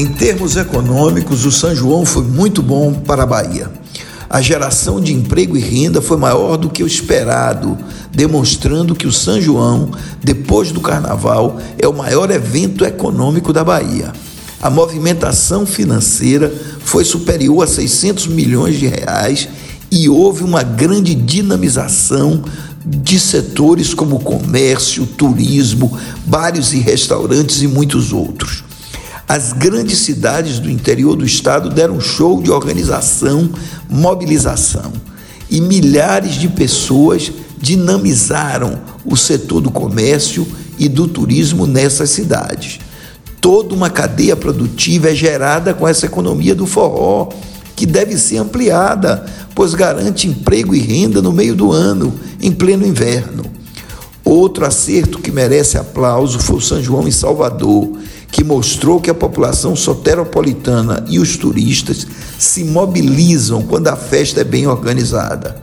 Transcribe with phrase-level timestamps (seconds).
[0.00, 3.70] Em termos econômicos, o São João foi muito bom para a Bahia.
[4.30, 7.76] A geração de emprego e renda foi maior do que o esperado,
[8.10, 9.90] demonstrando que o São João,
[10.24, 14.10] depois do carnaval, é o maior evento econômico da Bahia.
[14.62, 16.50] A movimentação financeira
[16.82, 19.50] foi superior a 600 milhões de reais
[19.90, 22.42] e houve uma grande dinamização
[22.86, 25.94] de setores como comércio, turismo,
[26.24, 28.69] bares e restaurantes e muitos outros.
[29.30, 33.48] As grandes cidades do interior do estado deram show de organização,
[33.88, 34.92] mobilização
[35.48, 40.44] e milhares de pessoas dinamizaram o setor do comércio
[40.76, 42.80] e do turismo nessas cidades.
[43.40, 47.28] Toda uma cadeia produtiva é gerada com essa economia do forró,
[47.76, 49.24] que deve ser ampliada,
[49.54, 53.44] pois garante emprego e renda no meio do ano, em pleno inverno.
[54.30, 57.90] Outro acerto que merece aplauso foi o São João em Salvador,
[58.30, 62.06] que mostrou que a população soteropolitana e os turistas
[62.38, 65.60] se mobilizam quando a festa é bem organizada.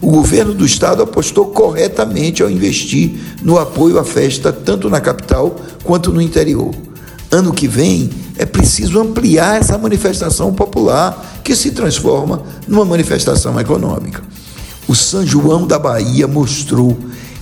[0.00, 5.54] O governo do estado apostou corretamente ao investir no apoio à festa, tanto na capital
[5.84, 6.74] quanto no interior.
[7.30, 14.24] Ano que vem é preciso ampliar essa manifestação popular, que se transforma numa manifestação econômica.
[14.88, 16.98] O São João da Bahia mostrou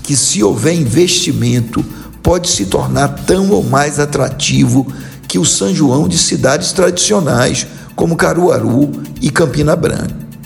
[0.06, 1.84] que, se houver investimento,
[2.22, 4.86] pode se tornar tão ou mais atrativo
[5.26, 9.76] que o São João de cidades tradicionais, como Caruaru e Campina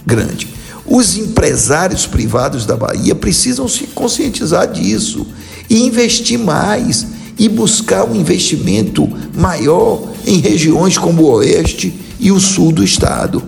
[0.06, 0.48] Grande.
[0.86, 5.26] Os empresários privados da Bahia precisam se conscientizar disso
[5.68, 7.06] e investir mais
[7.38, 13.42] e buscar um investimento maior em regiões como o Oeste e o Sul do Estado.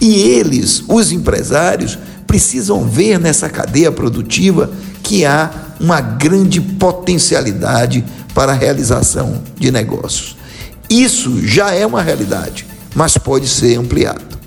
[0.00, 1.96] E eles, os empresários,
[2.32, 8.02] precisam ver nessa cadeia produtiva que há uma grande potencialidade
[8.34, 10.34] para a realização de negócios.
[10.88, 14.38] Isso já é uma realidade, mas pode ser ampliado.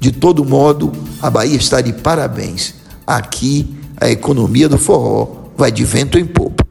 [0.00, 0.90] De todo modo,
[1.22, 2.74] a Bahia está de parabéns.
[3.06, 6.61] Aqui, a economia do forró vai de vento em popa.